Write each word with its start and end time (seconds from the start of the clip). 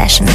Session. 0.00 0.26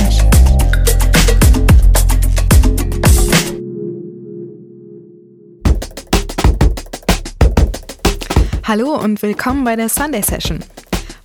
Hallo 8.64 8.94
und 8.96 9.24
willkommen 9.24 9.64
bei 9.64 9.76
der 9.76 9.90
Sunday 9.90 10.22
Session. 10.22 10.60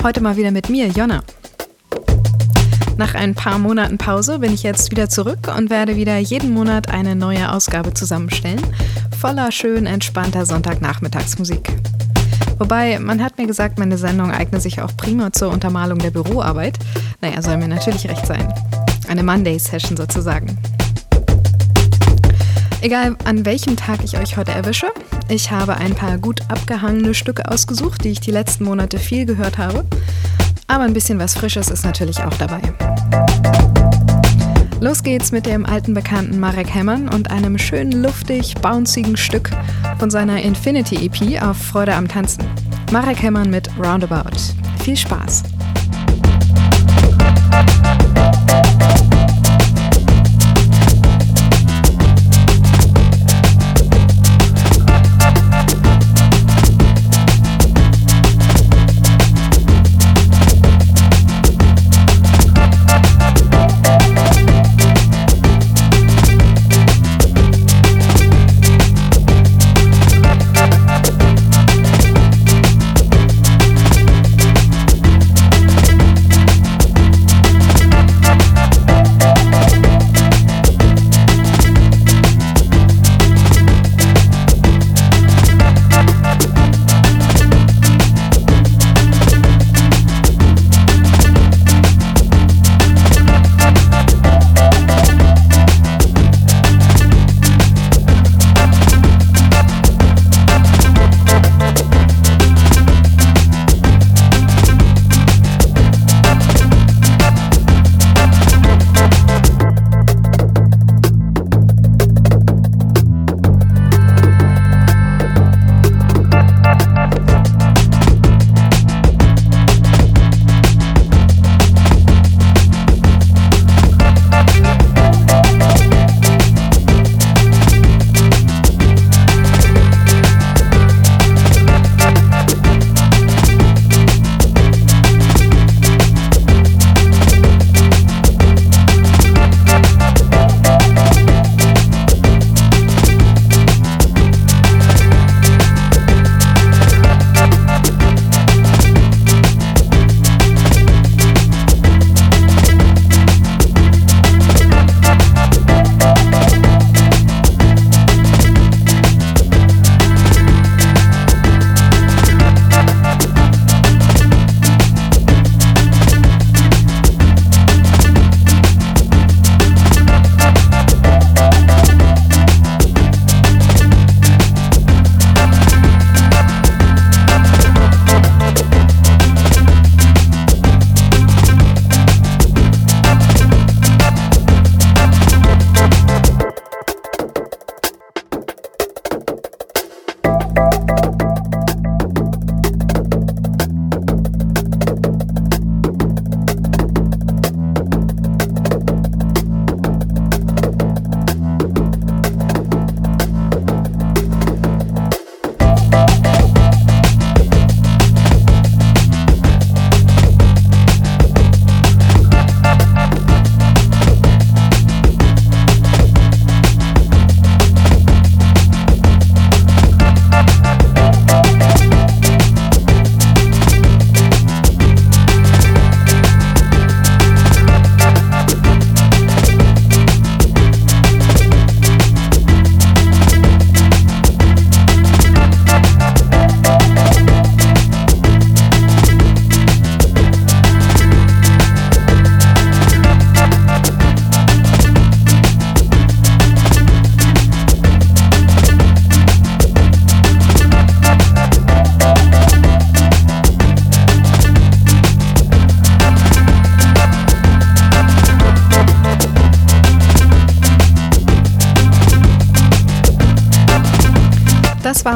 Heute 0.02 0.22
mal 0.22 0.38
wieder 0.38 0.50
mit 0.52 0.70
mir, 0.70 0.86
Jonna. 0.88 1.22
Nach 2.96 3.14
ein 3.14 3.34
paar 3.34 3.58
Monaten 3.58 3.98
Pause 3.98 4.38
bin 4.38 4.54
ich 4.54 4.62
jetzt 4.62 4.90
wieder 4.90 5.10
zurück 5.10 5.52
und 5.54 5.68
werde 5.68 5.96
wieder 5.96 6.16
jeden 6.16 6.54
Monat 6.54 6.88
eine 6.88 7.14
neue 7.14 7.52
Ausgabe 7.52 7.92
zusammenstellen, 7.92 8.62
voller 9.20 9.52
schön 9.52 9.84
entspannter 9.84 10.46
Sonntagnachmittagsmusik. 10.46 11.68
Wobei, 12.60 12.98
man 12.98 13.22
hat 13.22 13.38
mir 13.38 13.46
gesagt, 13.46 13.78
meine 13.78 13.96
Sendung 13.96 14.30
eigne 14.30 14.60
sich 14.60 14.82
auch 14.82 14.94
prima 14.94 15.32
zur 15.32 15.50
Untermalung 15.50 15.98
der 15.98 16.10
Büroarbeit. 16.10 16.78
Naja, 17.22 17.40
soll 17.40 17.56
mir 17.56 17.68
natürlich 17.68 18.06
recht 18.06 18.26
sein. 18.26 18.52
Eine 19.08 19.22
Monday-Session 19.22 19.96
sozusagen. 19.96 20.58
Egal 22.82 23.16
an 23.24 23.46
welchem 23.46 23.76
Tag 23.76 24.04
ich 24.04 24.18
euch 24.18 24.36
heute 24.36 24.52
erwische, 24.52 24.88
ich 25.28 25.50
habe 25.50 25.78
ein 25.78 25.94
paar 25.94 26.18
gut 26.18 26.42
abgehangene 26.48 27.14
Stücke 27.14 27.50
ausgesucht, 27.50 28.04
die 28.04 28.10
ich 28.10 28.20
die 28.20 28.30
letzten 28.30 28.64
Monate 28.64 28.98
viel 28.98 29.24
gehört 29.24 29.56
habe. 29.56 29.86
Aber 30.66 30.84
ein 30.84 30.92
bisschen 30.92 31.18
was 31.18 31.34
Frisches 31.34 31.70
ist 31.70 31.86
natürlich 31.86 32.22
auch 32.22 32.34
dabei. 32.34 32.60
Los 34.80 35.02
geht's 35.02 35.30
mit 35.30 35.44
dem 35.44 35.66
alten 35.66 35.92
Bekannten 35.92 36.40
Marek 36.40 36.74
Hemmern 36.74 37.10
und 37.10 37.30
einem 37.30 37.58
schön 37.58 37.92
luftig, 37.92 38.54
bouncigen 38.62 39.14
Stück 39.14 39.50
von 39.98 40.08
seiner 40.08 40.40
Infinity 40.40 41.04
EP 41.04 41.42
auf 41.42 41.58
Freude 41.58 41.94
am 41.94 42.08
Tanzen. 42.08 42.44
Marek 42.90 43.22
Hemmern 43.22 43.50
mit 43.50 43.68
Roundabout. 43.78 44.38
Viel 44.82 44.96
Spaß! 44.96 45.42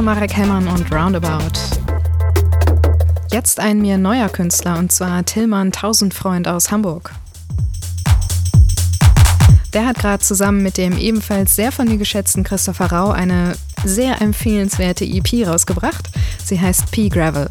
Marek 0.04 0.36
Hemmern 0.36 0.68
und 0.68 0.92
Roundabout. 0.92 1.58
Jetzt 3.32 3.58
ein 3.58 3.80
mir 3.80 3.96
neuer 3.96 4.28
Künstler 4.28 4.78
und 4.78 4.92
zwar 4.92 5.24
Tillmann 5.24 5.72
Tausendfreund 5.72 6.46
aus 6.46 6.70
Hamburg. 6.70 7.14
Der 9.72 9.86
hat 9.86 9.98
gerade 9.98 10.22
zusammen 10.22 10.62
mit 10.62 10.76
dem 10.76 10.98
ebenfalls 10.98 11.56
sehr 11.56 11.72
von 11.72 11.88
mir 11.88 11.96
geschätzten 11.96 12.44
Christopher 12.44 12.92
Rau 12.92 13.12
eine 13.12 13.56
sehr 13.82 14.20
empfehlenswerte 14.20 15.06
EP 15.06 15.46
rausgebracht. 15.46 16.10
Sie 16.44 16.60
heißt 16.60 16.90
P 16.90 17.08
Gravel. 17.08 17.48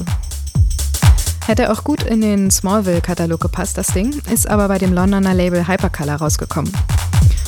Hätte 1.48 1.72
auch 1.72 1.84
gut 1.84 2.04
in 2.04 2.22
den 2.22 2.52
Smallville-Katalog 2.52 3.42
gepasst, 3.42 3.80
das 3.80 3.88
Ding, 3.88 4.22
ist 4.32 4.48
aber 4.48 4.68
bei 4.68 4.78
dem 4.78 4.94
Londoner 4.94 5.34
Label 5.34 5.68
Hypercolor 5.68 6.18
rausgekommen. 6.18 6.72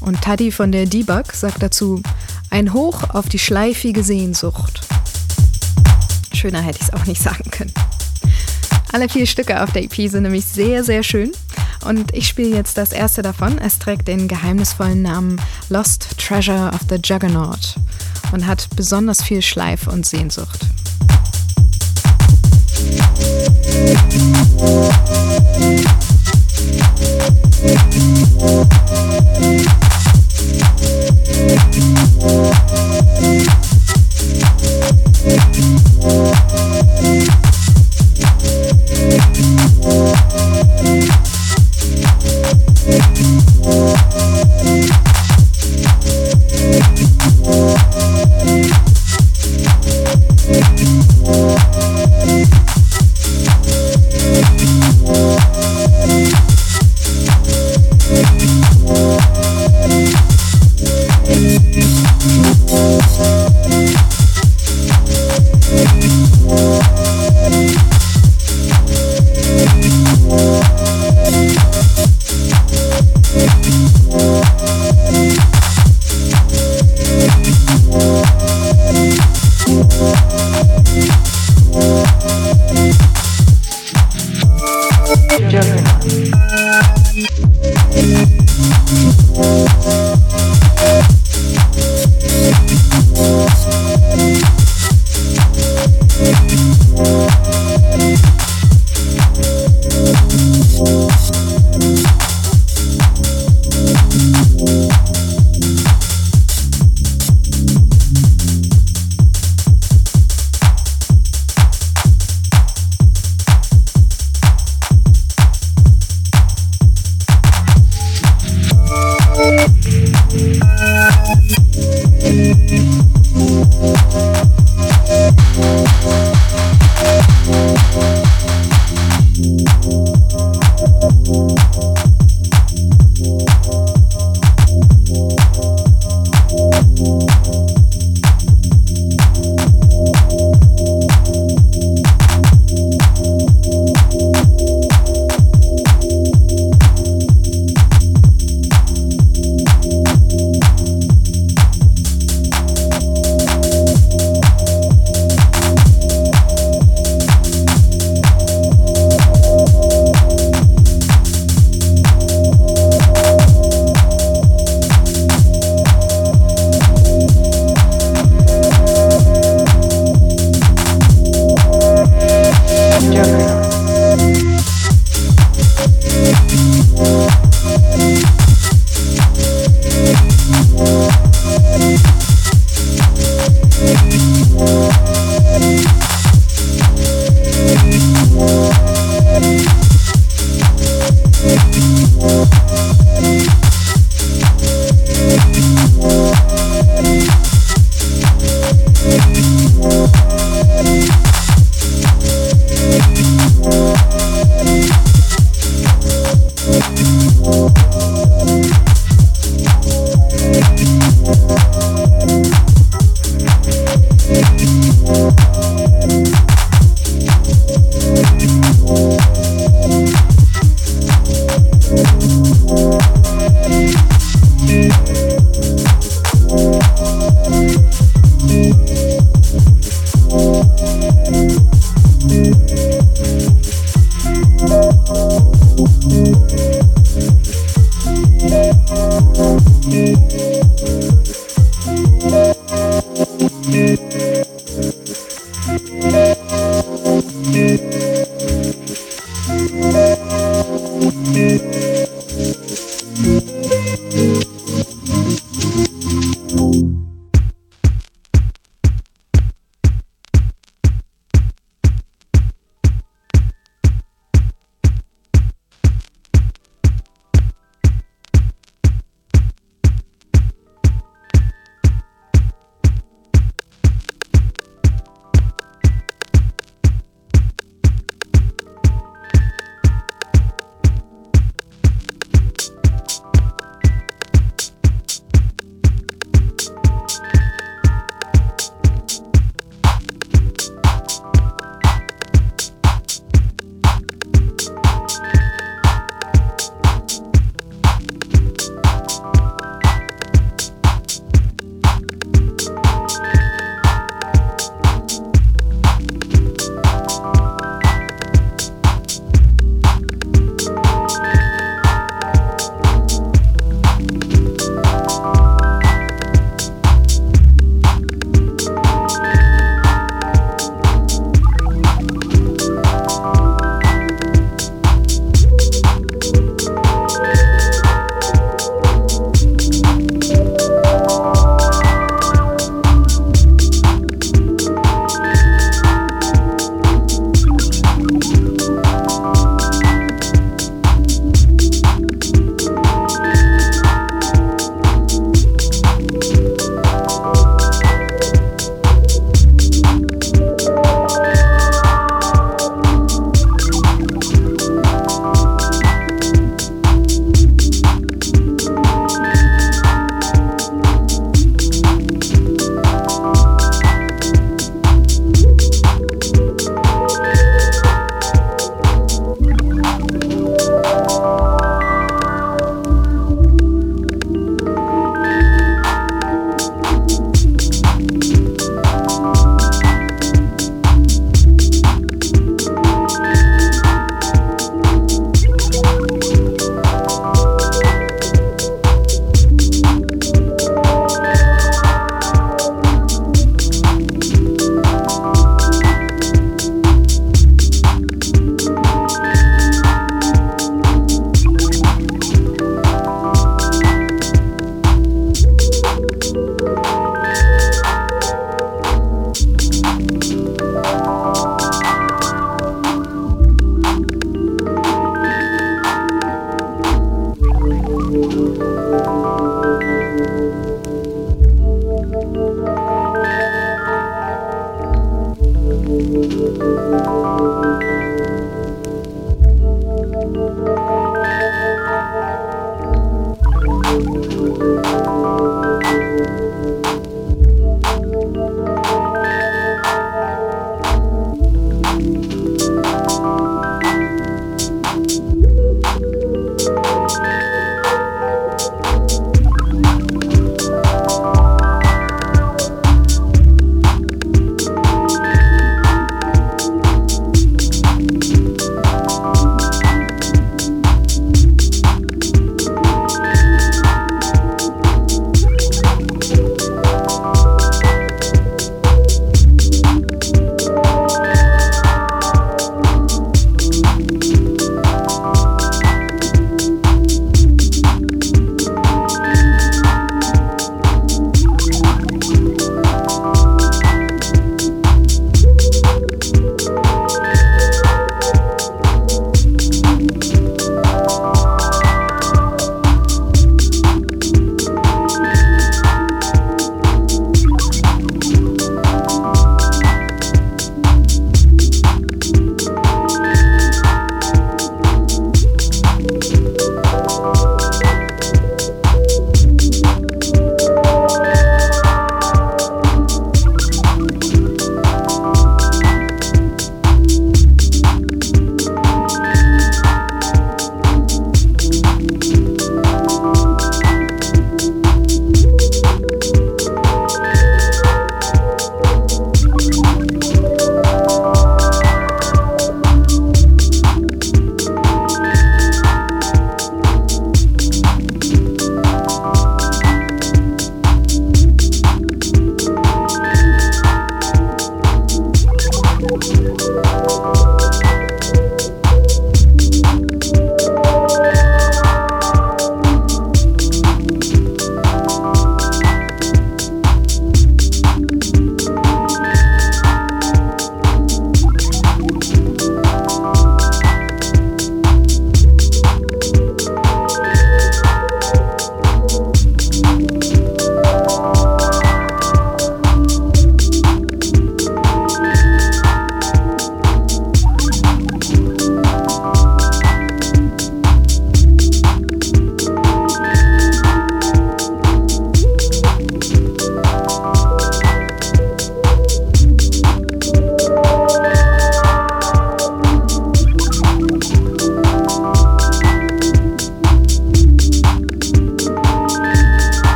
Und 0.00 0.20
Taddy 0.22 0.50
von 0.50 0.72
der 0.72 0.86
Debug 0.86 1.32
sagt 1.32 1.62
dazu, 1.62 2.02
ein 2.50 2.72
Hoch 2.72 3.10
auf 3.10 3.28
die 3.28 3.38
schleifige 3.38 4.02
Sehnsucht. 4.02 4.80
Schöner 6.32 6.62
hätte 6.62 6.78
ich 6.80 6.88
es 6.88 6.92
auch 6.92 7.06
nicht 7.06 7.22
sagen 7.22 7.50
können. 7.50 7.72
Alle 8.92 9.08
vier 9.08 9.26
Stücke 9.26 9.62
auf 9.62 9.72
der 9.72 9.84
EP 9.84 9.94
sind 10.10 10.22
nämlich 10.22 10.46
sehr, 10.46 10.82
sehr 10.82 11.02
schön. 11.02 11.32
Und 11.84 12.14
ich 12.14 12.26
spiele 12.26 12.56
jetzt 12.56 12.78
das 12.78 12.92
erste 12.92 13.22
davon. 13.22 13.58
Es 13.58 13.78
trägt 13.78 14.08
den 14.08 14.28
geheimnisvollen 14.28 15.02
Namen 15.02 15.40
Lost 15.68 16.18
Treasure 16.18 16.70
of 16.72 16.80
the 16.88 16.96
Juggernaut 17.02 17.76
und 18.32 18.46
hat 18.46 18.68
besonders 18.76 19.22
viel 19.22 19.42
Schleif 19.42 19.86
und 19.86 20.06
Sehnsucht. 20.06 20.60
Musik 24.58 25.97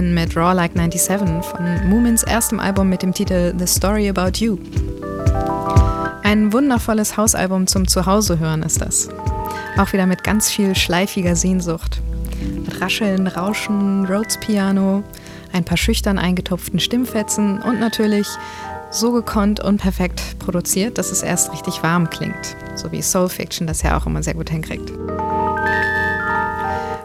Moomin 0.00 0.14
mit 0.14 0.34
Raw 0.34 0.54
Like 0.54 0.72
97 0.74 1.44
von 1.44 1.88
Moomins 1.90 2.22
erstem 2.22 2.58
Album 2.58 2.88
mit 2.88 3.02
dem 3.02 3.12
Titel 3.12 3.52
The 3.58 3.66
Story 3.66 4.08
About 4.08 4.38
You. 4.38 4.58
Ein 6.22 6.52
wundervolles 6.52 7.18
Hausalbum 7.18 7.66
zum 7.66 7.86
Zuhause 7.86 8.38
hören 8.38 8.62
ist 8.62 8.80
das. 8.80 9.10
Auch 9.76 9.92
wieder 9.92 10.06
mit 10.06 10.24
ganz 10.24 10.50
viel 10.50 10.74
schleifiger 10.74 11.36
Sehnsucht. 11.36 12.00
Mit 12.64 12.80
Rascheln, 12.80 13.26
Rauschen, 13.26 14.06
Rhodes 14.06 14.38
Piano, 14.40 15.02
ein 15.52 15.64
paar 15.64 15.76
schüchtern 15.76 16.18
eingetupften 16.18 16.80
Stimmfetzen 16.80 17.60
und 17.60 17.78
natürlich 17.78 18.26
so 18.90 19.12
gekonnt 19.12 19.60
und 19.60 19.78
perfekt 19.82 20.38
produziert, 20.38 20.96
dass 20.96 21.12
es 21.12 21.22
erst 21.22 21.52
richtig 21.52 21.82
warm 21.82 22.08
klingt. 22.08 22.56
So 22.74 22.90
wie 22.90 23.02
Soul 23.02 23.28
Fiction 23.28 23.66
das 23.66 23.82
ja 23.82 23.98
auch 23.98 24.06
immer 24.06 24.22
sehr 24.22 24.34
gut 24.34 24.48
hinkriegt. 24.48 24.92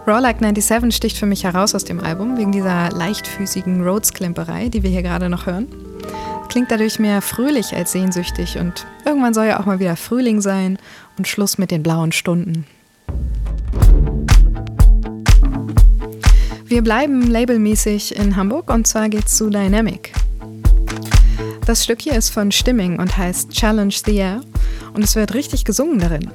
Raw 0.08 0.20
Like 0.20 0.38
97 0.40 0.96
sticht 0.96 1.18
für 1.18 1.26
mich 1.26 1.46
heraus 1.46 1.74
aus 1.74 1.84
dem 1.84 2.00
Album 2.00 2.38
wegen 2.38 2.52
dieser 2.52 2.92
leichtfüßigen 2.92 3.84
Rhodes-Klimperei, 3.84 4.70
die 4.70 4.84
wir 4.84 4.92
hier 4.92 5.02
gerade 5.02 5.30
noch 5.30 5.48
hören. 5.48 5.68
Klingt 6.48 6.70
dadurch 6.70 7.00
mehr 7.00 7.24
fröhlich 7.24 7.76
als 7.76 7.92
sehnsüchtig 7.92 8.60
und 8.60 8.86
irgendwann 9.04 9.34
soll 9.34 9.48
ja 9.48 9.60
auch 9.60 9.66
mal 9.66 9.80
wieder 9.80 9.96
Frühling 9.96 10.42
sein 10.42 10.78
und 11.18 11.28
Schluss 11.28 11.58
mit 11.58 11.72
den 11.72 11.82
blauen 11.82 12.12
Stunden. 12.12 12.68
Wir 16.66 16.84
bleiben 16.84 17.24
labelmäßig 17.24 18.16
in 18.16 18.36
Hamburg 18.36 18.70
und 18.70 18.86
zwar 18.86 19.10
geht's 19.10 19.36
zu 19.36 19.50
Dynamic. 19.50 20.14
Das 21.66 21.84
Stück 21.84 22.02
hier 22.02 22.14
ist 22.14 22.30
von 22.30 22.52
Stimming 22.52 23.00
und 23.00 23.18
heißt 23.18 23.50
Challenge 23.50 23.96
the 24.06 24.18
Air 24.18 24.42
und 24.94 25.04
es 25.04 25.16
wird 25.16 25.34
richtig 25.34 25.66
gesungen 25.66 25.98
darin. 25.98 26.30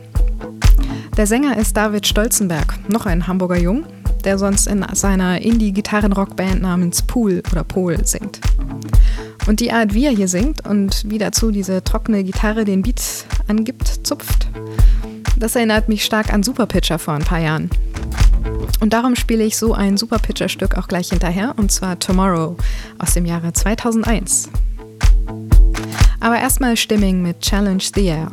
Der 1.17 1.27
Sänger 1.27 1.57
ist 1.59 1.77
David 1.77 2.07
Stolzenberg, 2.07 2.79
noch 2.89 3.07
ein 3.07 3.27
Hamburger 3.27 3.59
Jung, 3.59 3.85
der 4.25 4.39
sonst 4.39 4.67
in 4.67 4.85
seiner 4.93 5.41
Indie-Gitarrenrockband 5.41 6.63
namens 6.63 7.03
Pool 7.03 7.43
oder 7.53 7.65
Pol 7.65 8.07
singt. 8.07 8.41
Und 9.47 9.61
die 9.61 9.73
Art, 9.73 9.95
wie 9.95 10.07
er 10.07 10.13
hier 10.13 10.29
singt 10.29 10.67
und 10.67 11.03
wie 11.09 11.19
dazu 11.19 11.51
diese 11.51 11.83
trockene 11.83 12.25
Gitarre 12.25 12.65
den 12.65 12.83
Beat 12.83 13.03
angibt, 13.49 14.07
zupft, 14.07 14.49
das 15.37 15.57
erinnert 15.57 15.89
mich 15.89 16.05
stark 16.05 16.33
an 16.33 16.43
Superpitcher 16.43 16.99
vor 16.99 17.15
ein 17.15 17.25
paar 17.25 17.41
Jahren. 17.41 17.71
Und 18.81 18.93
darum 18.93 19.17
spiele 19.17 19.45
ich 19.45 19.57
so 19.57 19.75
ein 19.75 19.97
Superpitcher-Stück 19.97 20.77
auch 20.77 20.89
gleich 20.89 21.09
hinterher, 21.09 21.55
und 21.57 21.73
zwar 21.73 21.99
Tomorrow 21.99 22.57
aus 22.99 23.15
dem 23.15 23.27
Jahre 23.27 23.53
2001. 23.53 24.49
Aber 26.21 26.39
erstmal 26.39 26.77
Stimming 26.77 27.23
mit 27.23 27.41
Challenge 27.41 27.83
the 27.95 28.07
Air. 28.07 28.31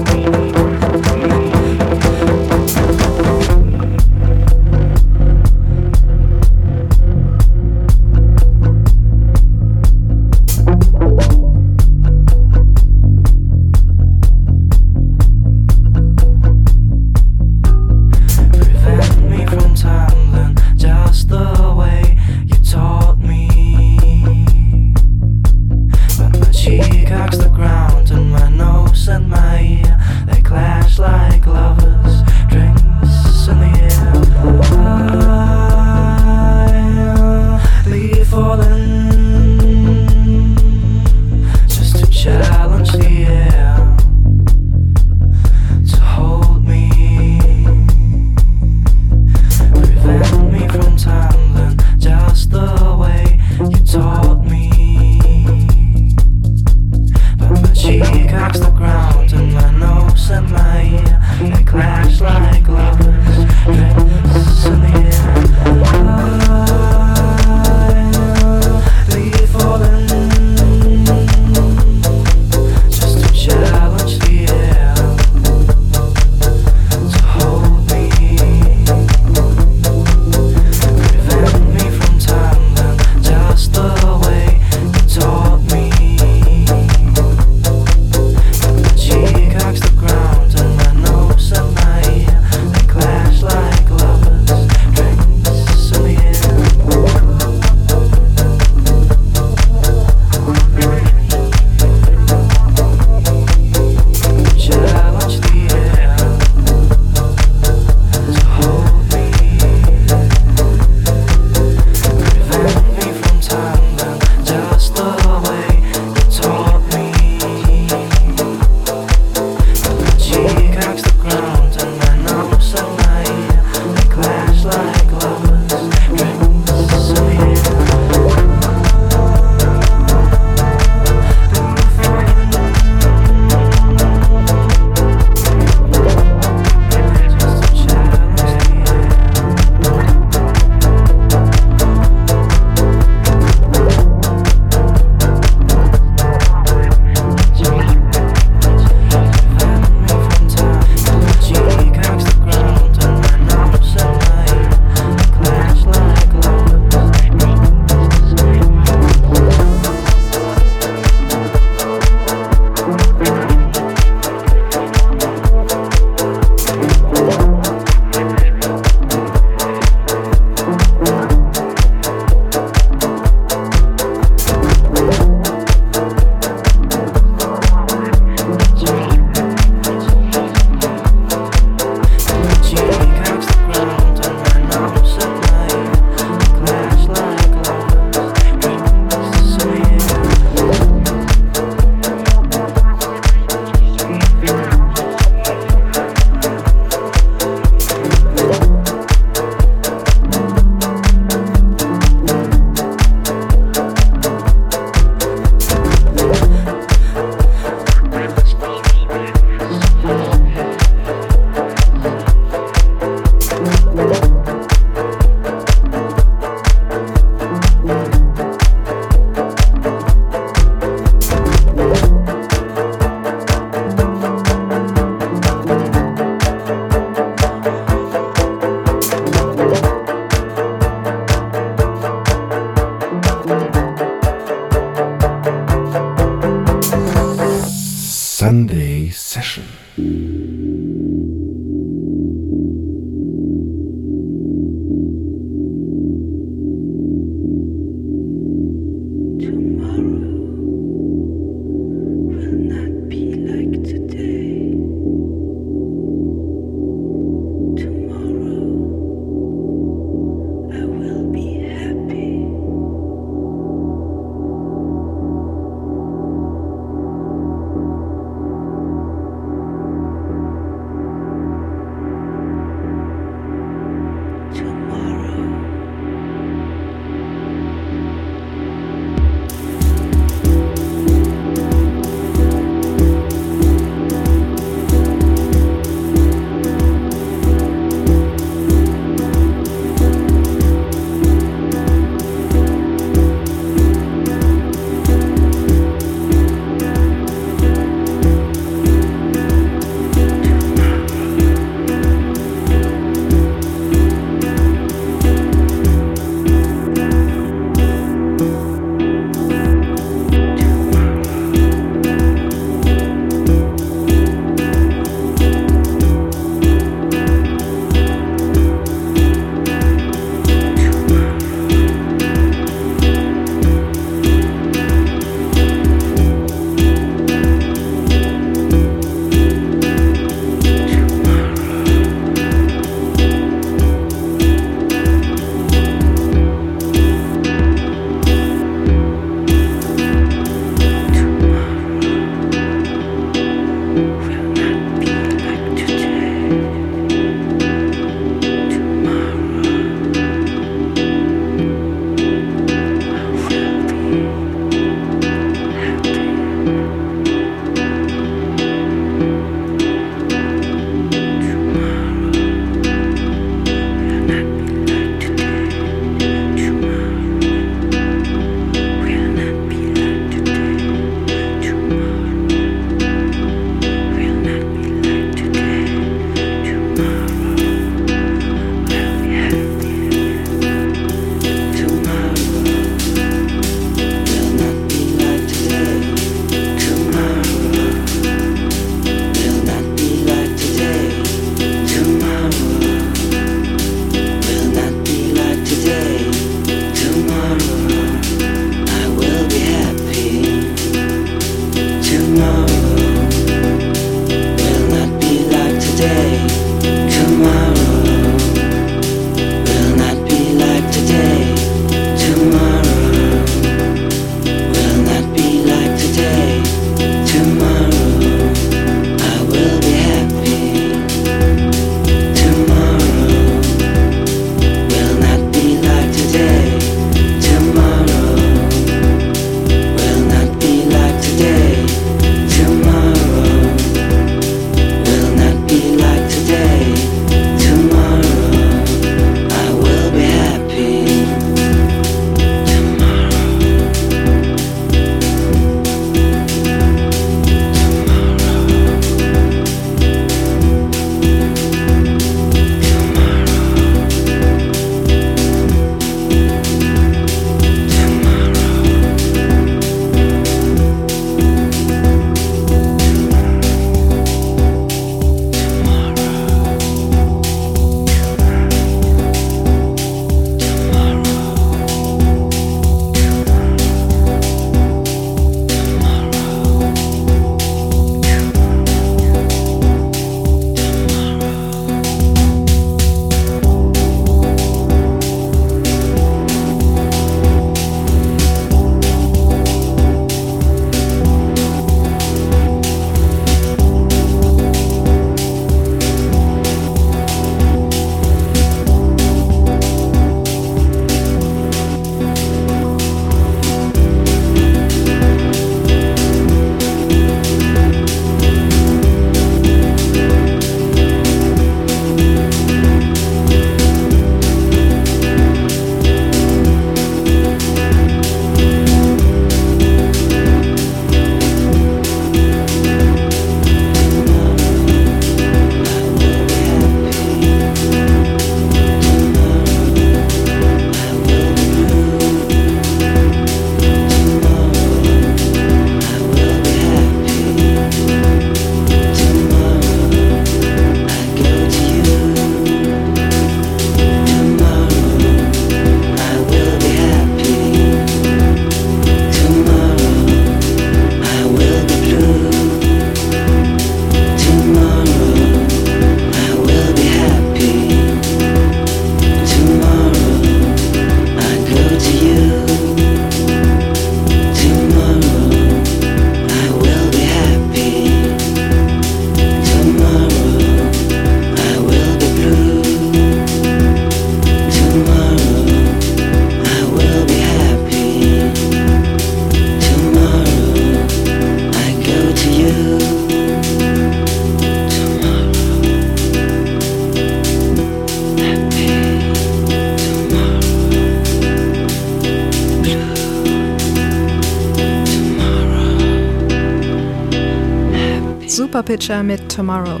Superpitcher 598.90 599.22
mit 599.22 599.48
Tomorrow. 599.54 600.00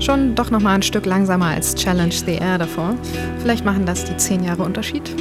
Schon 0.00 0.34
doch 0.34 0.50
nochmal 0.50 0.76
ein 0.76 0.82
Stück 0.82 1.04
langsamer 1.04 1.48
als 1.48 1.74
Challenge 1.74 2.14
the 2.14 2.36
Air 2.36 2.56
davor. 2.56 2.96
Vielleicht 3.40 3.66
machen 3.66 3.84
das 3.84 4.06
die 4.06 4.16
10 4.16 4.44
Jahre 4.44 4.62
Unterschied. 4.62 5.14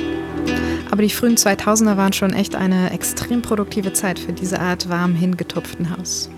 Aber 0.89 1.01
die 1.01 1.10
frühen 1.10 1.36
2000er 1.36 1.97
waren 1.97 2.13
schon 2.13 2.31
echt 2.31 2.55
eine 2.55 2.91
extrem 2.91 3.41
produktive 3.41 3.91
Zeit 3.91 4.19
für 4.19 4.31
diese 4.31 4.62
Art 4.62 4.88
warm 4.88 5.15
hingetupften 5.15 5.89
Haus. 5.89 6.29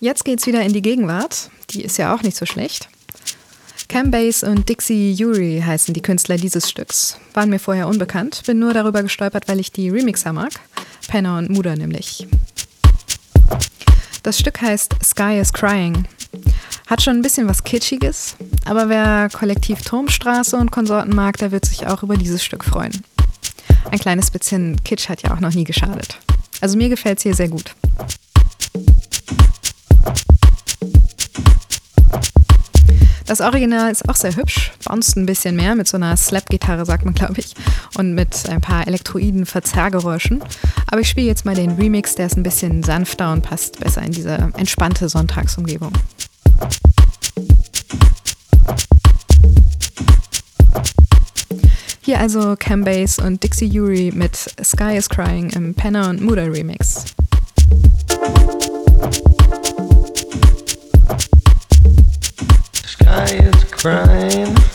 Jetzt 0.00 0.24
geht's 0.24 0.46
wieder 0.46 0.62
in 0.62 0.72
die 0.72 0.82
Gegenwart. 0.82 1.50
Die 1.70 1.82
ist 1.82 1.98
ja 1.98 2.14
auch 2.14 2.22
nicht 2.22 2.38
so 2.38 2.46
schlecht. 2.46 2.88
Cam 3.94 4.10
Bass 4.10 4.42
und 4.42 4.68
Dixie 4.68 5.12
Yuri 5.12 5.62
heißen 5.64 5.94
die 5.94 6.02
Künstler 6.02 6.36
dieses 6.36 6.68
Stücks. 6.68 7.16
Waren 7.32 7.48
mir 7.48 7.60
vorher 7.60 7.86
unbekannt, 7.86 8.42
bin 8.44 8.58
nur 8.58 8.74
darüber 8.74 9.04
gestolpert, 9.04 9.46
weil 9.46 9.60
ich 9.60 9.70
die 9.70 9.88
Remixer 9.88 10.32
mag. 10.32 10.50
Penner 11.06 11.38
und 11.38 11.50
Muda 11.50 11.76
nämlich. 11.76 12.26
Das 14.24 14.36
Stück 14.36 14.60
heißt 14.60 14.96
Sky 15.00 15.38
is 15.38 15.52
Crying. 15.52 16.08
Hat 16.88 17.02
schon 17.02 17.14
ein 17.14 17.22
bisschen 17.22 17.46
was 17.46 17.62
Kitschiges, 17.62 18.34
aber 18.64 18.88
wer 18.88 19.28
Kollektiv 19.32 19.82
Turmstraße 19.82 20.56
und 20.56 20.72
Konsorten 20.72 21.14
mag, 21.14 21.36
der 21.36 21.52
wird 21.52 21.64
sich 21.64 21.86
auch 21.86 22.02
über 22.02 22.16
dieses 22.16 22.42
Stück 22.42 22.64
freuen. 22.64 23.04
Ein 23.92 24.00
kleines 24.00 24.28
bisschen 24.28 24.82
Kitsch 24.82 25.08
hat 25.08 25.22
ja 25.22 25.32
auch 25.32 25.40
noch 25.40 25.54
nie 25.54 25.62
geschadet. 25.62 26.18
Also 26.60 26.76
mir 26.76 26.88
gefällt 26.88 27.18
es 27.18 27.22
hier 27.22 27.34
sehr 27.36 27.48
gut. 27.48 27.76
Das 33.26 33.40
Original 33.40 33.90
ist 33.90 34.06
auch 34.08 34.16
sehr 34.16 34.36
hübsch, 34.36 34.70
bounced 34.84 35.16
ein 35.16 35.24
bisschen 35.24 35.56
mehr 35.56 35.74
mit 35.74 35.88
so 35.88 35.96
einer 35.96 36.14
Slap-Gitarre, 36.16 36.84
sagt 36.84 37.06
man, 37.06 37.14
glaube 37.14 37.38
ich, 37.38 37.54
und 37.96 38.14
mit 38.14 38.48
ein 38.50 38.60
paar 38.60 38.86
elektroiden 38.86 39.46
Verzerrgeräuschen. 39.46 40.42
Aber 40.88 41.00
ich 41.00 41.08
spiele 41.08 41.26
jetzt 41.26 41.46
mal 41.46 41.54
den 41.54 41.72
Remix, 41.72 42.14
der 42.14 42.26
ist 42.26 42.36
ein 42.36 42.42
bisschen 42.42 42.82
sanfter 42.82 43.32
und 43.32 43.42
passt 43.42 43.80
besser 43.80 44.02
in 44.02 44.12
diese 44.12 44.34
entspannte 44.56 45.08
Sonntagsumgebung. 45.08 45.92
Hier 52.02 52.20
also 52.20 52.54
Cam 52.58 52.84
Bass 52.84 53.18
und 53.18 53.42
Dixie 53.42 53.64
Yuri 53.64 54.12
mit 54.14 54.36
Sky 54.62 54.96
is 54.96 55.08
Crying 55.08 55.48
im 55.50 55.74
Penner 55.74 56.10
und 56.10 56.20
Muda 56.20 56.42
Remix. 56.42 57.06
Sky 63.14 63.36
is 63.36 63.64
crying. 63.64 64.73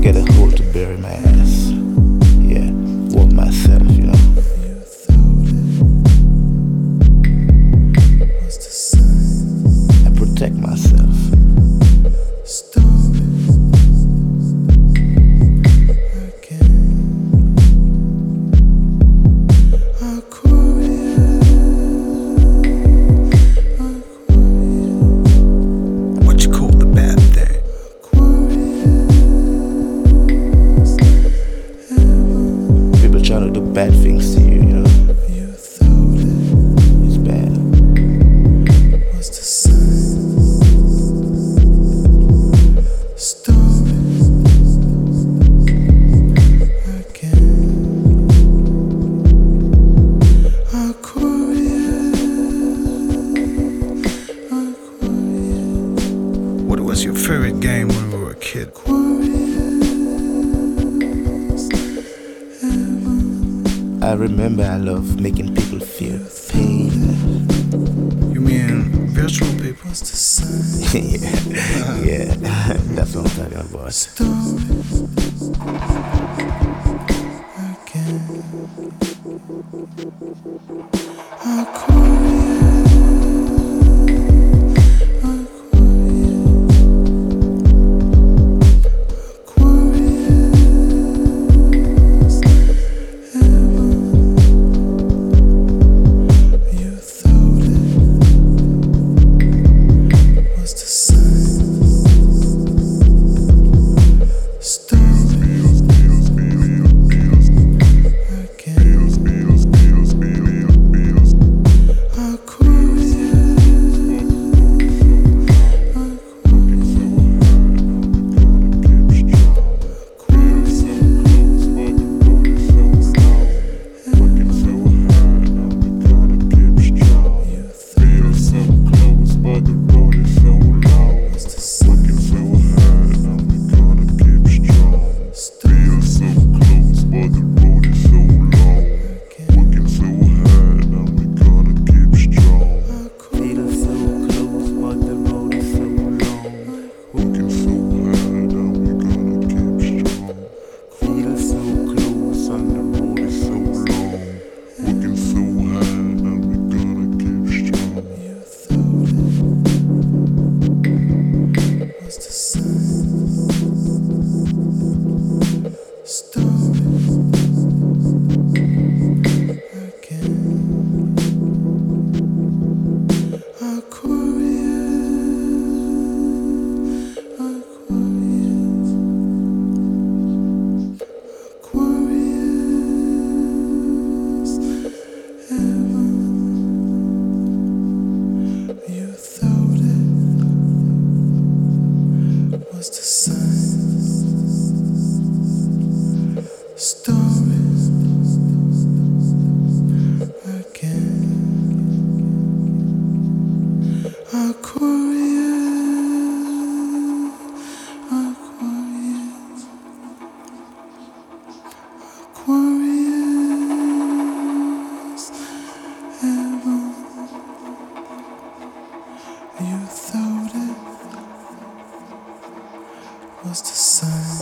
Get 0.00 0.14
a 0.16 0.32
hole 0.32 0.50
to 0.52 0.62
bury 0.72 0.96
my 0.96 1.10
ass. 1.10 1.47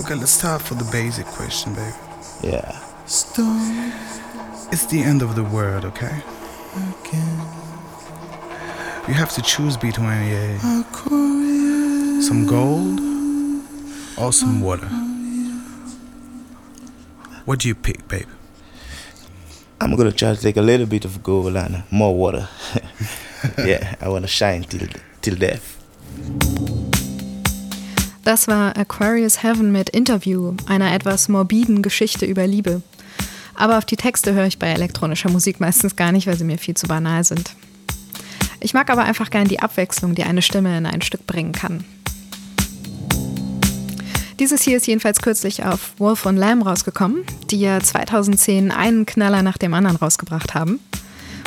Okay, 0.00 0.14
let's 0.14 0.30
start 0.30 0.62
for 0.62 0.74
the 0.74 0.88
basic 0.92 1.26
question, 1.26 1.74
baby. 1.74 1.92
Yeah. 2.42 2.80
It's 4.72 4.86
the 4.86 5.00
end 5.00 5.22
of 5.22 5.34
the 5.34 5.42
world, 5.44 5.84
okay? 5.84 6.22
You 9.08 9.14
have 9.14 9.32
to 9.34 9.42
choose 9.42 9.76
between 9.76 10.26
yeah, 10.26 10.58
some 12.20 12.46
gold 12.46 13.00
or 14.18 14.32
some 14.32 14.60
water. 14.60 14.88
What 17.44 17.60
do 17.60 17.68
you 17.68 17.74
pick, 17.74 18.08
babe? 18.08 18.28
I'm 19.80 19.94
gonna 19.94 20.10
try 20.10 20.34
to 20.34 20.40
take 20.40 20.56
a 20.56 20.62
little 20.62 20.86
bit 20.86 21.04
of 21.04 21.22
gold 21.22 21.56
and 21.56 21.84
more 21.90 22.14
water. 22.16 22.48
yeah, 23.58 23.94
I 24.00 24.08
wanna 24.08 24.26
shine 24.26 24.64
till 24.64 24.88
till 25.22 25.36
death. 25.36 25.75
Das 28.26 28.48
war 28.48 28.76
Aquarius 28.76 29.44
Heaven 29.44 29.70
mit 29.70 29.88
Interview, 29.90 30.54
einer 30.66 30.92
etwas 30.92 31.28
morbiden 31.28 31.80
Geschichte 31.80 32.26
über 32.26 32.44
Liebe. 32.44 32.82
Aber 33.54 33.78
auf 33.78 33.84
die 33.84 33.94
Texte 33.94 34.34
höre 34.34 34.48
ich 34.48 34.58
bei 34.58 34.66
elektronischer 34.66 35.30
Musik 35.30 35.60
meistens 35.60 35.94
gar 35.94 36.10
nicht, 36.10 36.26
weil 36.26 36.36
sie 36.36 36.42
mir 36.42 36.58
viel 36.58 36.76
zu 36.76 36.88
banal 36.88 37.22
sind. 37.22 37.54
Ich 38.58 38.74
mag 38.74 38.90
aber 38.90 39.04
einfach 39.04 39.30
gern 39.30 39.46
die 39.46 39.60
Abwechslung, 39.60 40.16
die 40.16 40.24
eine 40.24 40.42
Stimme 40.42 40.76
in 40.76 40.86
ein 40.86 41.02
Stück 41.02 41.24
bringen 41.24 41.52
kann. 41.52 41.84
Dieses 44.40 44.60
hier 44.60 44.78
ist 44.78 44.88
jedenfalls 44.88 45.22
kürzlich 45.22 45.62
auf 45.62 45.92
Wolf 45.98 46.26
und 46.26 46.36
Lamb 46.36 46.66
rausgekommen, 46.66 47.22
die 47.52 47.60
ja 47.60 47.78
2010 47.78 48.72
einen 48.72 49.06
Knaller 49.06 49.42
nach 49.42 49.56
dem 49.56 49.72
anderen 49.72 49.98
rausgebracht 49.98 50.52
haben. 50.52 50.80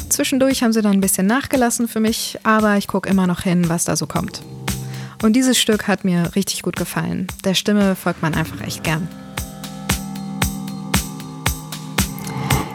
Zwischendurch 0.08 0.64
haben 0.64 0.72
sie 0.72 0.82
dann 0.82 0.94
ein 0.94 1.02
bisschen 1.02 1.28
nachgelassen 1.28 1.90
für 1.90 2.00
mich, 2.00 2.40
aber 2.44 2.78
ich 2.78 2.88
gucke 2.88 3.10
immer 3.10 3.28
noch 3.28 3.42
hin, 3.42 3.68
was 3.68 3.84
da 3.84 3.98
so 3.98 4.08
kommt. 4.08 4.42
Und 5.22 5.34
dieses 5.34 5.58
Stück 5.58 5.88
hat 5.88 6.06
mir 6.06 6.36
richtig 6.36 6.62
gut 6.62 6.78
gefallen. 6.78 7.28
Der 7.44 7.54
Stimme 7.54 7.96
folgt 7.96 8.22
man 8.22 8.36
einfach 8.36 8.62
echt 8.62 8.84
gern. 8.84 9.08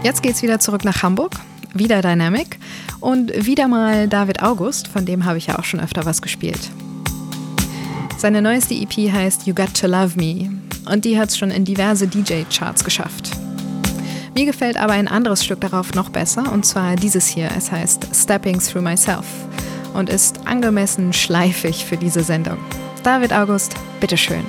Jetzt 0.03 0.23
geht's 0.23 0.43
wieder 0.43 0.61
zurück 0.61 0.85
nach 0.85 1.03
Hamburg, 1.03 1.33
wieder 1.73 2.03
Dynamic 2.03 2.59
und 3.01 3.33
wieder 3.47 3.69
mal 3.69 4.07
David 4.07 4.43
August, 4.43 4.89
von 4.89 5.07
dem 5.07 5.25
habe 5.25 5.39
ich 5.39 5.47
ja 5.47 5.59
auch 5.59 5.65
schon 5.65 5.81
öfter 5.81 6.05
was 6.05 6.21
gespielt. 6.21 6.71
Seine 8.19 8.43
neueste 8.43 8.75
EP 8.75 9.11
heißt 9.11 9.47
You 9.47 9.55
Got 9.55 9.73
to 9.81 9.87
Love 9.87 10.19
Me 10.19 10.51
und 10.91 11.07
die 11.07 11.19
hat 11.19 11.31
es 11.31 11.39
schon 11.39 11.51
in 11.51 11.65
diverse 11.65 12.07
DJ-Charts 12.07 12.85
geschafft. 12.85 13.31
Mir 14.35 14.45
gefällt 14.45 14.77
aber 14.77 14.93
ein 14.93 15.09
anderes 15.09 15.43
Stück 15.43 15.63
darauf 15.63 15.95
noch 15.95 16.11
besser 16.11 16.53
und 16.53 16.67
zwar 16.67 16.97
dieses 16.97 17.27
hier. 17.27 17.49
Es 17.57 17.73
heißt 17.73 18.09
Stepping 18.15 18.59
Through 18.59 18.83
Myself 18.83 19.25
und 19.95 20.11
ist 20.11 20.47
angemessen 20.47 21.13
schleifig 21.13 21.87
für 21.87 21.97
diese 21.97 22.23
Sendung. 22.23 22.59
David 23.03 23.33
August, 23.33 23.75
bitteschön. 24.01 24.45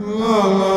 Oh, 0.00 0.50
la 0.58 0.58
la 0.58 0.73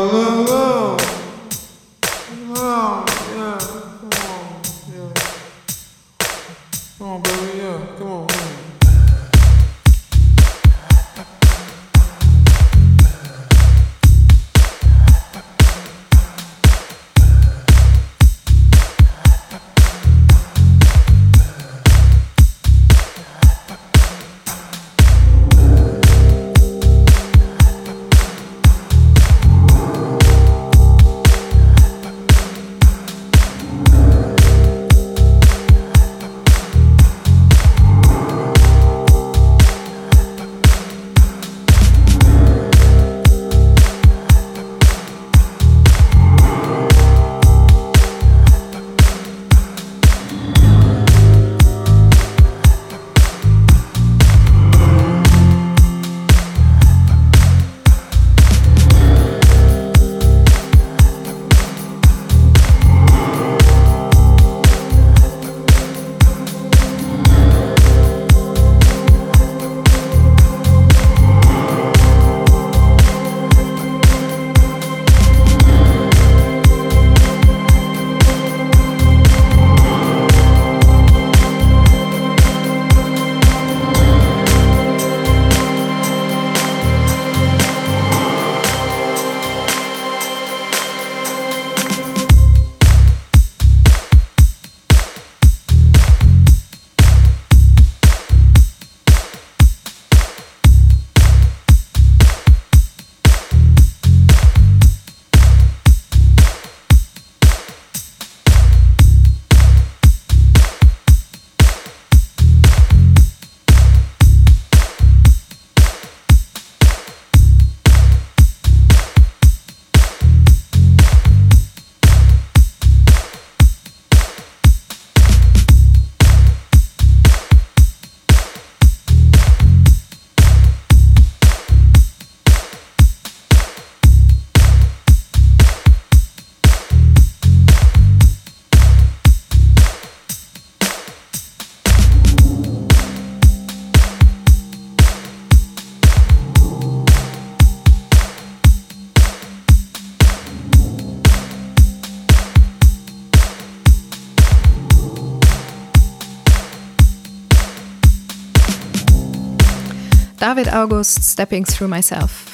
August, 160.87 161.21
Stepping 161.21 161.65
Through 161.65 161.89
Myself. 161.89 162.45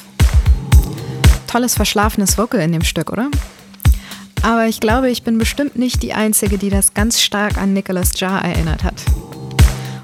Tolles 1.46 1.76
verschlafenes 1.76 2.36
Vocal 2.36 2.60
in 2.60 2.72
dem 2.72 2.82
Stück, 2.82 3.12
oder? 3.12 3.30
Aber 4.42 4.66
ich 4.66 4.80
glaube, 4.80 5.08
ich 5.08 5.22
bin 5.22 5.38
bestimmt 5.38 5.76
nicht 5.76 6.02
die 6.02 6.14
Einzige, 6.14 6.58
die 6.58 6.68
das 6.68 6.94
ganz 6.94 7.20
stark 7.20 7.58
an 7.58 7.72
Nicholas 7.72 8.18
Jar 8.18 8.44
erinnert 8.44 8.82
hat. 8.82 9.04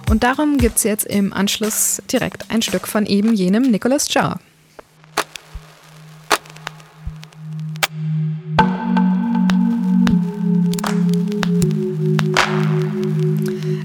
Und 0.09 0.23
darum 0.23 0.59
gibt 0.59 0.77
es 0.77 0.85
jetzt 0.85 1.07
im 1.07 1.33
Anschluss 1.33 2.01
direkt 2.13 2.45
ein 2.51 2.63
Stück 2.63 2.87
von 2.87 3.05
eben 3.05 3.35
jenem 3.35 3.63
Nicholas 3.69 4.15
Jar. 4.15 4.39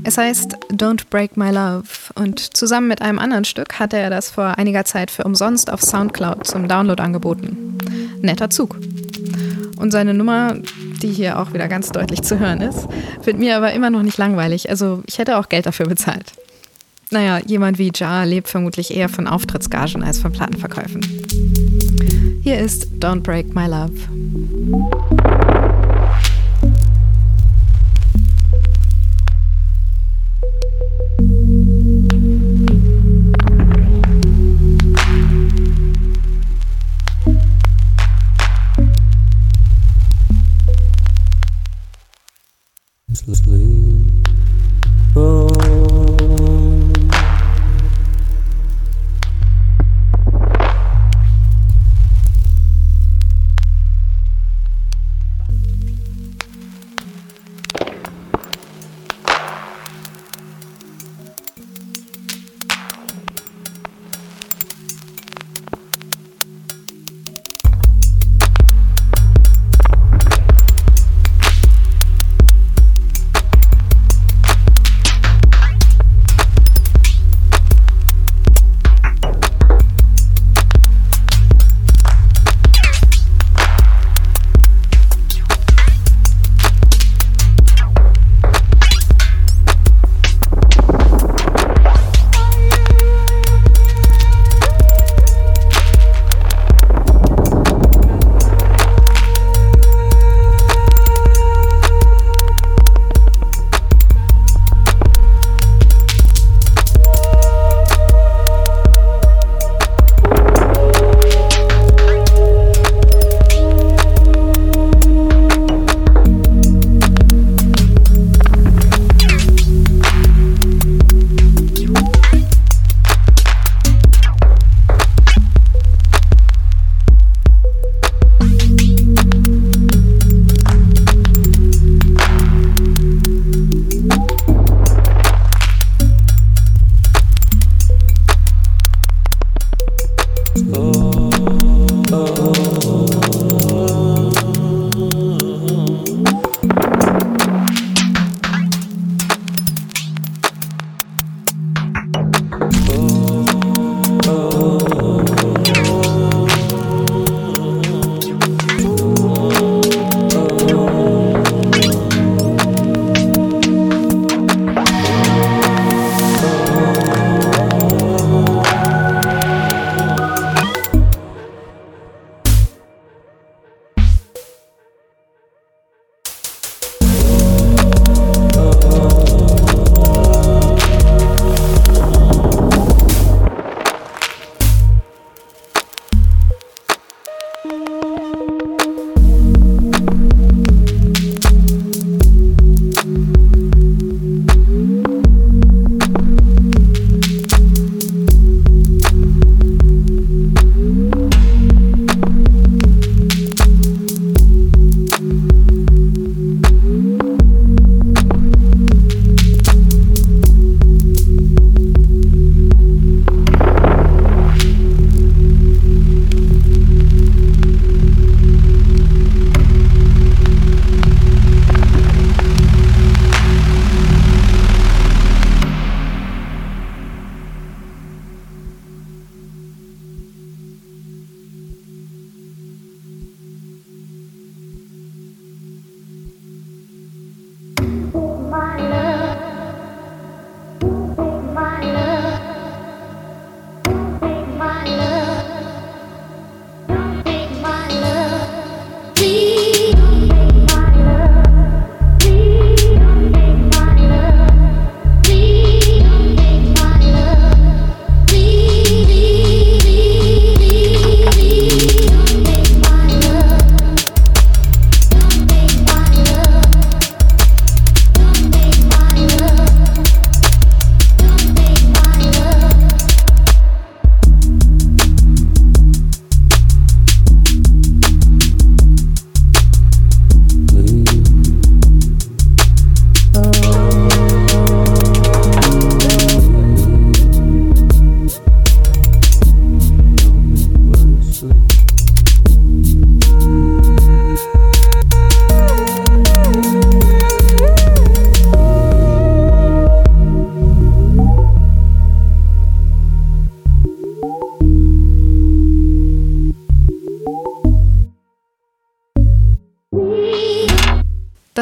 Es 0.08 0.20
heißt 0.20 0.56
Don't 0.70 1.10
Break 1.10 1.36
My 1.36 1.50
Love 1.50 1.84
und 2.14 2.56
zusammen 2.56 2.88
mit 2.88 3.02
einem 3.02 3.18
anderen 3.18 3.44
Stück 3.44 3.80
hatte 3.80 3.98
er 3.98 4.12
das 4.12 4.30
vor 4.30 4.60
einiger 4.60 4.86
Zeit 4.86 5.10
für 5.10 5.24
umsonst 5.24 5.72
auf 5.72 5.82
Soundcloud 5.82 6.46
zum 6.46 6.68
Download 6.68 7.02
angeboten. 7.02 7.76
Netter 8.22 8.52
Zug. 8.52 8.78
Und 9.78 9.90
seine 9.90 10.14
Nummer, 10.14 10.58
die 11.02 11.08
hier 11.08 11.40
auch 11.40 11.54
wieder 11.54 11.68
ganz 11.68 11.90
deutlich 11.90 12.22
zu 12.22 12.38
hören 12.40 12.62
ist, 12.62 12.88
wird 13.24 13.40
mir 13.40 13.58
aber 13.58 13.74
immer 13.74 13.90
noch 13.90 14.04
nicht 14.04 14.20
langweilig. 14.20 14.70
Also 14.70 15.02
ich 15.08 15.18
hätte 15.18 15.38
auch 15.38 15.50
Geld 15.50 15.66
dafür 15.66 15.88
bezahlt. 15.88 16.34
Naja, 17.10 17.40
jemand 17.44 17.80
wie 17.80 17.92
Jar 17.94 18.28
lebt 18.28 18.48
vermutlich 18.48 18.96
eher 18.96 19.10
von 19.10 19.26
Auftrittsgagen 19.26 20.04
als 20.04 20.20
von 20.20 20.32
Plattenverkäufen. 20.32 21.02
Hier 22.44 22.60
ist 22.60 22.90
Don't 23.00 23.22
Break 23.22 23.56
My 23.56 23.66
Love. 23.66 25.45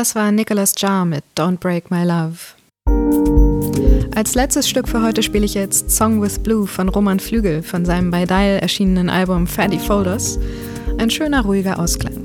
Das 0.03 0.15
war 0.15 0.33
Nicholas 0.33 0.73
Jar 0.77 1.05
mit 1.05 1.23
Don't 1.33 1.59
Break 1.59 1.89
My 1.89 2.03
Love. 2.03 2.35
Als 4.13 4.35
letztes 4.35 4.67
Stück 4.67 4.89
für 4.89 5.01
heute 5.01 5.23
spiele 5.23 5.45
ich 5.45 5.53
jetzt 5.53 5.91
Song 5.91 6.21
with 6.21 6.39
Blue 6.39 6.67
von 6.67 6.89
Roman 6.89 7.21
Flügel 7.21 7.63
von 7.63 7.85
seinem 7.85 8.11
bei 8.11 8.25
Dial 8.25 8.59
erschienenen 8.59 9.09
Album 9.09 9.47
Fatty 9.47 9.79
Folders. 9.79 10.39
Ein 10.97 11.09
schöner, 11.09 11.45
ruhiger 11.45 11.79
Ausklang. 11.79 12.21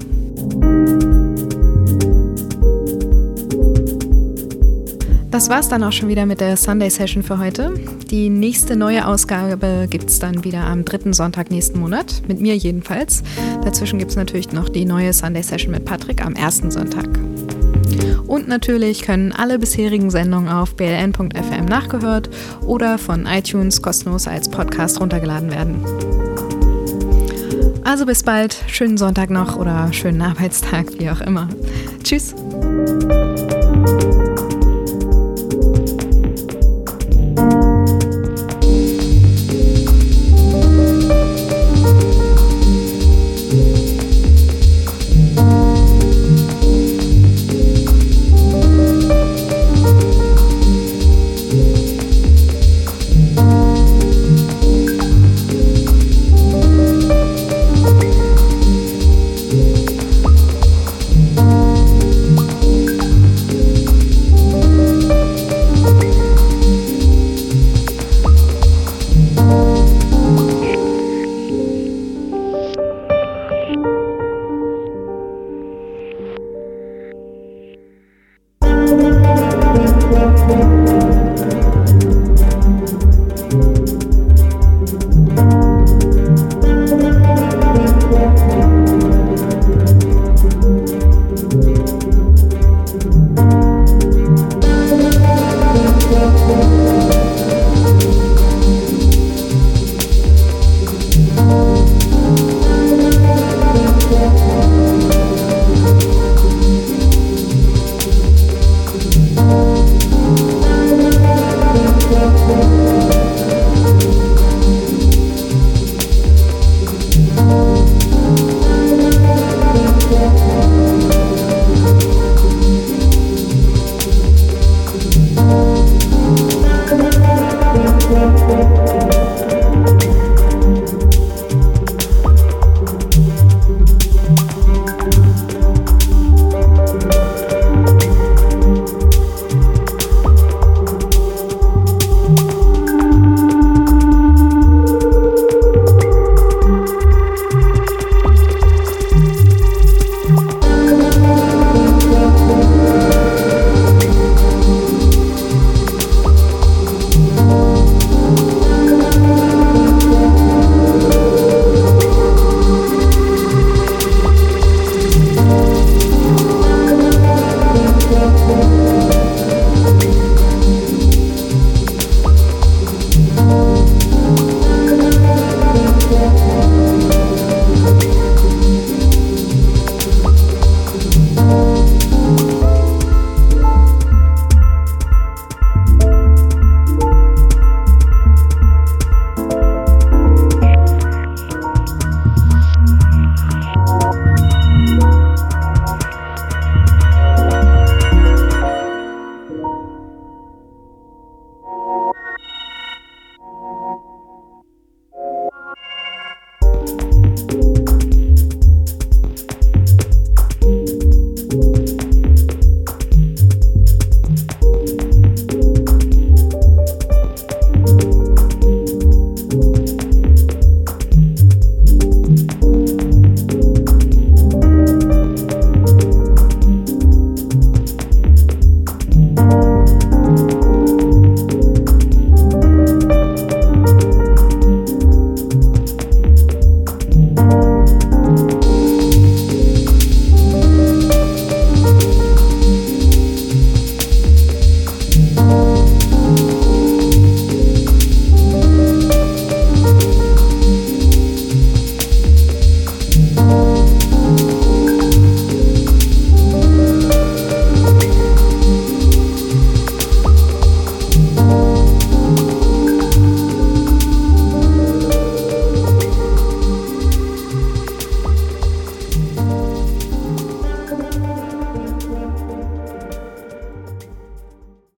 Das 5.31 5.49
war's 5.49 5.69
dann 5.69 5.85
auch 5.85 5.93
schon 5.93 6.09
wieder 6.09 6.27
mit 6.27 6.41
der 6.41 6.57
Sunday 6.57 6.91
Session 6.91 7.23
für 7.23 7.39
heute. 7.39 7.75
Die 8.11 8.29
nächste 8.29 8.75
neue 8.75 9.07
Ausgabe 9.07 9.87
gibt's 9.89 10.19
dann 10.19 10.43
wieder 10.43 10.65
am 10.65 10.85
dritten 10.85 11.13
Sonntag 11.13 11.53
nächsten 11.53 11.79
Monat, 11.79 12.23
mit 12.27 12.41
mir 12.41 12.57
jedenfalls. 12.57 13.23
Dazwischen 13.63 14.01
gibt's 14.01 14.17
natürlich 14.17 14.51
noch 14.51 14.69
die 14.69 14.85
neue 14.85 15.13
Sunday 15.13 15.45
Session 15.45 15.71
mit 15.71 15.85
Patrick 15.85 16.27
am 16.27 16.35
ersten 16.35 16.73
Sonntag. 16.73 17.07
Und 18.27 18.49
natürlich 18.49 19.03
können 19.03 19.33
alle 19.33 19.59
bisherigen 19.59 20.11
Sendungen 20.11 20.49
auf 20.49 20.75
bln.fm 20.77 21.65
nachgehört 21.65 22.31
oder 22.63 22.99
von 22.99 23.27
iTunes 23.27 23.83
kostenlos 23.83 24.29
als 24.29 24.49
Podcast 24.49 25.01
runtergeladen 25.01 25.51
werden. 25.51 25.85
Also 27.85 28.05
bis 28.05 28.23
bald, 28.23 28.57
schönen 28.67 28.99
Sonntag 28.99 29.31
noch 29.31 29.57
oder 29.57 29.91
schönen 29.93 30.21
Arbeitstag, 30.21 30.99
wie 30.99 31.09
auch 31.11 31.23
immer. 31.23 31.49
Tschüss. 32.05 32.35